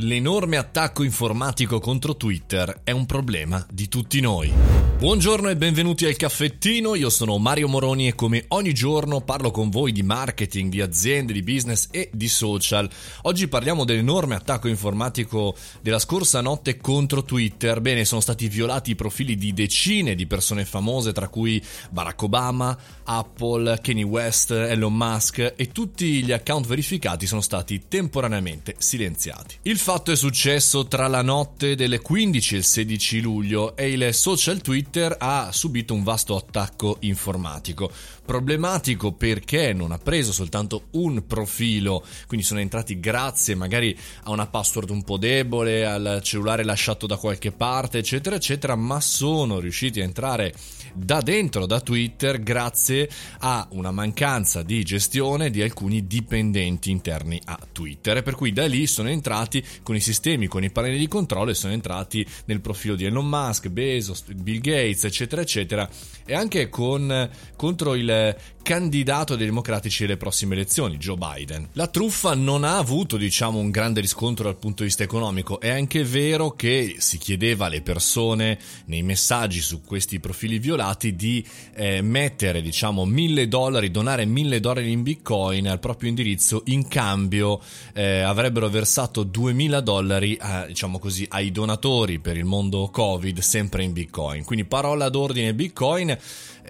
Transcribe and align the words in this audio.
L'enorme 0.00 0.56
attacco 0.56 1.02
informatico 1.02 1.80
contro 1.80 2.16
Twitter 2.16 2.82
è 2.84 2.92
un 2.92 3.04
problema 3.04 3.66
di 3.68 3.88
tutti 3.88 4.20
noi. 4.20 4.77
Buongiorno 4.98 5.48
e 5.48 5.56
benvenuti 5.56 6.06
al 6.06 6.16
caffettino, 6.16 6.96
io 6.96 7.08
sono 7.08 7.38
Mario 7.38 7.68
Moroni 7.68 8.08
e 8.08 8.16
come 8.16 8.46
ogni 8.48 8.74
giorno 8.74 9.20
parlo 9.20 9.52
con 9.52 9.70
voi 9.70 9.92
di 9.92 10.02
marketing, 10.02 10.72
di 10.72 10.80
aziende, 10.80 11.32
di 11.32 11.44
business 11.44 11.86
e 11.92 12.10
di 12.12 12.26
social. 12.26 12.90
Oggi 13.22 13.46
parliamo 13.46 13.84
dell'enorme 13.84 14.34
attacco 14.34 14.66
informatico 14.66 15.54
della 15.82 16.00
scorsa 16.00 16.40
notte 16.40 16.78
contro 16.78 17.22
Twitter. 17.22 17.80
Bene, 17.80 18.04
sono 18.04 18.20
stati 18.20 18.48
violati 18.48 18.90
i 18.90 18.94
profili 18.96 19.36
di 19.36 19.54
decine 19.54 20.16
di 20.16 20.26
persone 20.26 20.64
famose, 20.64 21.12
tra 21.12 21.28
cui 21.28 21.62
Barack 21.90 22.20
Obama, 22.22 22.76
Apple, 23.04 23.78
Kanye 23.80 24.02
West, 24.02 24.50
Elon 24.50 24.94
Musk 24.94 25.54
e 25.54 25.70
tutti 25.70 26.24
gli 26.24 26.32
account 26.32 26.66
verificati 26.66 27.24
sono 27.28 27.40
stati 27.40 27.82
temporaneamente 27.86 28.74
silenziati. 28.78 29.58
Il 29.62 29.78
fatto 29.78 30.10
è 30.10 30.16
successo 30.16 30.88
tra 30.88 31.06
la 31.06 31.22
notte 31.22 31.76
delle 31.76 32.00
15 32.00 32.54
e 32.56 32.58
il 32.58 32.64
16 32.64 33.20
luglio 33.20 33.76
e 33.76 33.92
il 33.92 34.12
social 34.12 34.60
Twitter 34.60 34.86
ha 35.18 35.50
subito 35.52 35.94
un 35.94 36.02
vasto 36.02 36.36
attacco 36.36 36.96
informatico. 37.00 37.90
Problematico 38.24 39.12
perché 39.12 39.72
non 39.72 39.92
ha 39.92 39.98
preso 39.98 40.32
soltanto 40.32 40.86
un 40.92 41.26
profilo, 41.26 42.04
quindi 42.26 42.44
sono 42.44 42.60
entrati 42.60 43.00
grazie 43.00 43.54
magari 43.54 43.96
a 44.24 44.30
una 44.30 44.46
password 44.46 44.90
un 44.90 45.02
po' 45.02 45.16
debole, 45.16 45.86
al 45.86 46.20
cellulare 46.22 46.64
lasciato 46.64 47.06
da 47.06 47.16
qualche 47.16 47.52
parte, 47.52 47.98
eccetera, 47.98 48.36
eccetera, 48.36 48.74
ma 48.76 49.00
sono 49.00 49.60
riusciti 49.60 50.00
a 50.00 50.04
entrare 50.04 50.54
da 50.94 51.20
dentro 51.20 51.66
da 51.66 51.80
Twitter 51.80 52.42
grazie 52.42 53.08
a 53.40 53.66
una 53.70 53.90
mancanza 53.90 54.62
di 54.62 54.82
gestione 54.82 55.50
di 55.50 55.62
alcuni 55.62 56.06
dipendenti 56.06 56.90
interni 56.90 57.40
a 57.44 57.58
Twitter. 57.70 58.18
E 58.18 58.22
per 58.22 58.34
cui 58.34 58.52
da 58.52 58.66
lì 58.66 58.86
sono 58.86 59.08
entrati 59.08 59.64
con 59.82 59.94
i 59.94 60.00
sistemi, 60.00 60.46
con 60.46 60.64
i 60.64 60.70
pannelli 60.70 60.98
di 60.98 61.08
controllo 61.08 61.50
e 61.50 61.54
sono 61.54 61.72
entrati 61.72 62.26
nel 62.46 62.60
profilo 62.60 62.94
di 62.94 63.04
Elon 63.04 63.28
Musk, 63.28 63.68
Bezos, 63.68 64.24
Bill 64.32 64.60
Gates, 64.60 64.77
eccetera, 64.86 65.42
eccetera, 65.42 65.88
e 66.24 66.34
anche 66.34 66.68
con, 66.68 67.30
contro 67.56 67.94
il 67.94 68.36
candidato 68.68 69.34
dei 69.34 69.46
democratici 69.46 70.04
alle 70.04 70.18
prossime 70.18 70.54
elezioni, 70.54 70.98
Joe 70.98 71.16
Biden. 71.16 71.70
La 71.72 71.86
truffa 71.86 72.34
non 72.34 72.64
ha 72.64 72.76
avuto, 72.76 73.16
diciamo, 73.16 73.58
un 73.58 73.70
grande 73.70 74.02
riscontro 74.02 74.44
dal 74.44 74.58
punto 74.58 74.82
di 74.82 74.88
vista 74.88 75.02
economico. 75.02 75.58
È 75.58 75.70
anche 75.70 76.04
vero 76.04 76.50
che 76.50 76.96
si 76.98 77.16
chiedeva 77.16 77.64
alle 77.64 77.80
persone 77.80 78.58
nei 78.84 79.02
messaggi 79.02 79.60
su 79.60 79.80
questi 79.80 80.20
profili 80.20 80.58
violati 80.58 81.16
di 81.16 81.42
eh, 81.76 82.02
mettere, 82.02 82.60
diciamo, 82.60 83.06
mille 83.06 83.48
dollari, 83.48 83.90
donare 83.90 84.26
mille 84.26 84.60
dollari 84.60 84.92
in 84.92 85.02
bitcoin 85.02 85.66
al 85.66 85.78
proprio 85.78 86.10
indirizzo. 86.10 86.60
In 86.66 86.88
cambio 86.88 87.62
eh, 87.94 88.20
avrebbero 88.20 88.68
versato 88.68 89.22
2000 89.22 89.80
dollari, 89.80 90.36
a, 90.38 90.66
diciamo 90.66 90.98
così, 90.98 91.26
ai 91.30 91.50
donatori 91.50 92.18
per 92.18 92.36
il 92.36 92.44
mondo 92.44 92.90
Covid, 92.92 93.38
sempre 93.38 93.82
in 93.82 93.94
bitcoin. 93.94 94.44
Quindi 94.44 94.66
parola 94.68 95.08
d'ordine 95.08 95.54
bitcoin 95.54 96.16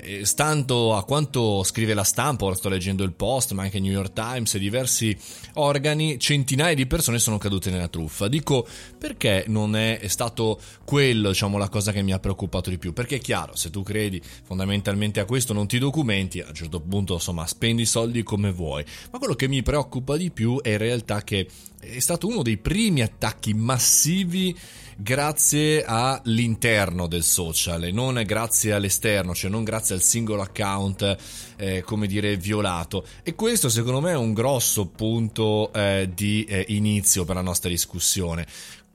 eh, 0.03 0.25
stando 0.25 0.97
a 0.97 1.05
quanto 1.05 1.63
scrive 1.65 1.95
la 1.95 2.05
stampa, 2.05 2.45
ora 2.45 2.55
sto 2.55 2.69
leggendo 2.69 3.03
il 3.03 3.13
Post, 3.13 3.53
ma 3.53 3.63
anche 3.63 3.81
New 3.81 3.93
York 3.93 4.13
Times 4.13 4.55
e 4.55 4.59
diversi 4.59 5.17
organi, 5.55 6.19
centinaia 6.19 6.75
di 6.75 6.87
persone 6.87 7.19
sono 7.19 7.39
cadute 7.39 7.71
nella 7.71 7.89
truffa. 7.89 8.29
Dico 8.29 8.67
perché 8.99 9.45
non 9.49 9.77
è 9.77 10.01
stato 10.07 10.61
quello, 10.85 11.31
diciamo, 11.31 11.59
la 11.59 11.69
cosa 11.69 11.93
che 11.93 12.03
mi 12.03 12.13
ha 12.13 12.19
preoccupato 12.19 12.71
di 12.71 12.79
più. 12.79 12.93
Perché 12.93 13.17
è 13.17 13.21
chiaro, 13.21 13.57
se 13.57 13.71
tu 13.71 13.83
credi 13.83 14.21
fondamentalmente 14.45 15.21
a 15.21 15.25
questo, 15.25 15.53
non 15.53 15.67
ti 15.67 15.79
documenti, 15.79 16.41
a 16.41 16.49
un 16.49 16.55
certo 16.55 16.81
punto, 16.81 17.15
insomma, 17.15 17.47
spendi 17.47 17.83
i 17.83 17.87
soldi 17.87 18.23
come 18.23 18.51
vuoi. 18.53 18.85
Ma 19.11 19.19
quello 19.19 19.35
che 19.35 19.49
mi 19.49 19.63
preoccupa 19.63 20.17
di 20.17 20.31
più 20.31 20.61
è 20.61 20.71
in 20.71 20.79
realtà 20.79 21.23
che 21.23 21.49
è 21.81 21.99
stato 22.01 22.27
uno 22.27 22.43
dei 22.43 22.57
primi 22.57 23.03
attacchi 23.03 23.55
massivi 23.55 24.57
grazie 24.97 25.85
all'interno 25.85 27.07
del 27.07 27.23
social 27.23 27.85
e 27.85 27.93
non 27.93 28.21
grazie 28.27 28.73
all'esterno, 28.73 29.35
cioè 29.35 29.51
non 29.51 29.63
grazie 29.63 29.95
al 29.95 30.03
singolo 30.03 30.43
account, 30.43 31.17
eh, 31.57 31.83
come 31.83 32.07
dire, 32.07 32.37
violato. 32.37 33.07
E 33.23 33.35
questo 33.35 33.69
secondo 33.69 34.01
me 34.01 34.11
è 34.11 34.17
un 34.17 34.33
grosso 34.33 34.87
punto 34.87 35.73
eh, 35.73 36.11
di 36.13 36.45
eh, 36.45 36.65
inizio 36.69 37.25
per 37.25 37.37
la 37.37 37.43
nostra 37.43 37.69
discussione. 37.69 38.47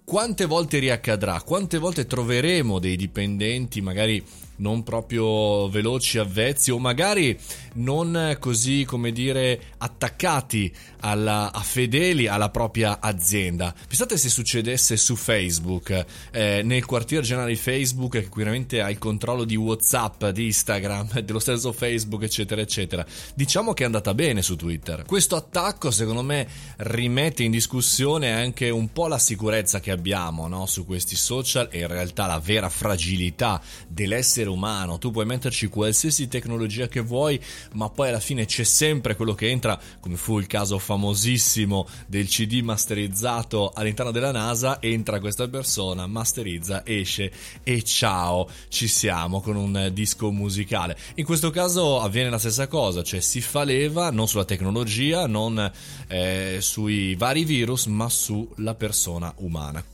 Quante 0.04 0.46
volte 0.46 0.80
riaccadrà? 0.80 1.42
Quante 1.42 1.78
volte 1.78 2.06
troveremo 2.06 2.80
dei 2.80 2.98
dipendenti 2.98 3.80
magari 3.80 4.22
non 4.64 4.82
proprio 4.82 5.68
veloci, 5.68 6.18
avvezzi 6.18 6.72
o 6.72 6.80
magari 6.80 7.38
non 7.74 8.38
così, 8.40 8.86
come 8.86 9.12
dire, 9.12 9.60
attaccati 9.78 10.74
alla, 11.02 11.52
a 11.52 11.60
fedeli 11.60 12.28
alla 12.28 12.50
propria 12.50 13.02
azienda. 13.02 13.76
Pensate 13.88 14.16
se 14.18 14.30
succedesse 14.30 14.96
su 14.96 15.16
Facebook, 15.18 16.06
eh, 16.32 16.62
nel 16.64 16.86
quartiere 16.86 17.24
generale 17.24 17.52
di 17.52 17.58
Facebook, 17.58 18.12
che 18.14 18.30
chiaramente 18.30 18.82
ha 18.82 18.90
il 18.90 18.98
controllo 18.98 19.44
di 19.44 19.58
WhatsApp, 19.58 20.26
di 20.28 20.46
Instagram, 20.46 21.20
dello 21.22 21.40
stesso 21.40 21.74
Facebook, 21.74 22.24
eccetera, 22.24 22.62
eccetera. 22.62 23.06
Diciamo 23.36 23.74
che 23.74 23.84
è 23.84 23.86
andata 23.86 24.14
bene 24.14 24.42
su 24.42 24.56
Twitter. 24.56 25.04
Questo 25.06 25.36
attacco, 25.36 25.92
secondo 25.92 26.24
me, 26.24 26.48
rimette 26.78 27.44
in 27.44 27.52
discussione 27.52 28.32
anche 28.32 28.70
un 28.70 28.94
po' 28.94 29.08
la 29.08 29.20
sicurezza 29.20 29.82
che 29.82 29.92
abbiamo 29.92 30.48
no? 30.48 30.66
su 30.68 30.86
questi 30.86 31.18
social 31.18 31.68
e 31.70 31.80
in 31.80 31.88
realtà 31.88 32.28
la 32.28 32.40
vera 32.40 32.70
fragilità 32.70 33.62
dell'essere 33.88 34.52
umano. 34.54 34.98
Tu 34.98 35.12
puoi 35.12 35.26
metterci 35.26 35.68
qualsiasi 35.68 36.28
tecnologia 36.28 36.88
che 36.88 37.02
vuoi, 37.02 37.40
ma 37.74 37.90
poi 37.90 38.10
alla 38.10 38.20
fine 38.20 38.46
c'è 38.46 38.64
sempre 38.64 39.16
quello 39.16 39.34
che 39.34 39.50
entra, 39.50 39.80
come 40.00 40.16
fu 40.16 40.40
il 40.40 40.48
caso 40.48 40.80
famosissimo 40.80 41.88
del 42.08 42.28
CD 42.28 42.62
masterizzato 42.62 43.72
all'interno 43.74 44.12
della 44.12 44.32
NASA, 44.32 44.82
entra 44.82 45.20
questa 45.20 45.48
persona, 45.48 46.08
masterizza, 46.08 46.86
esce 46.86 47.32
e 47.64 47.84
ciao, 47.84 48.50
ci 48.70 48.88
siamo 48.88 49.42
con 49.42 49.56
un 49.56 49.90
disco 49.94 50.32
musicale. 50.32 50.98
In 51.16 51.26
questo 51.26 51.50
caso 51.50 52.00
avviene 52.00 52.30
la 52.30 52.40
stessa 52.40 52.68
cosa, 52.68 53.04
cioè 53.04 53.20
si 53.20 53.42
fa 53.42 53.64
leva 53.64 54.12
non 54.12 54.28
sulla 54.28 54.46
tecnologia, 54.46 55.28
non 55.28 55.72
eh, 56.08 56.58
sui 56.60 57.16
vari 57.16 57.44
virus, 57.44 57.86
ma 57.88 58.10
sulla 58.10 58.76
persona 58.76 59.34
umana. 59.38 59.93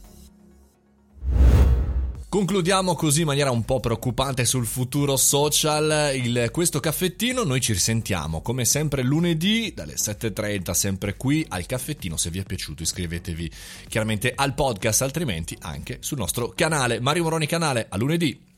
Concludiamo 2.29 2.93
così 2.93 3.21
in 3.21 3.25
maniera 3.25 3.49
un 3.49 3.65
po' 3.65 3.79
preoccupante 3.79 4.45
sul 4.45 4.67
futuro 4.67 5.17
social 5.17 6.11
il, 6.13 6.49
questo 6.51 6.79
caffettino. 6.79 7.43
Noi 7.43 7.59
ci 7.59 7.73
risentiamo 7.73 8.43
come 8.43 8.65
sempre 8.65 9.01
lunedì 9.01 9.73
dalle 9.75 9.95
7.30, 9.95 10.71
sempre 10.73 11.17
qui 11.17 11.43
al 11.49 11.65
caffettino. 11.65 12.17
Se 12.17 12.29
vi 12.29 12.37
è 12.37 12.43
piaciuto 12.43 12.83
iscrivetevi 12.83 13.51
chiaramente 13.87 14.31
al 14.35 14.53
podcast, 14.53 15.01
altrimenti 15.01 15.57
anche 15.61 15.97
sul 16.01 16.19
nostro 16.19 16.53
canale. 16.55 16.99
Mario 16.99 17.23
Moroni 17.23 17.47
canale, 17.47 17.87
a 17.89 17.97
lunedì. 17.97 18.48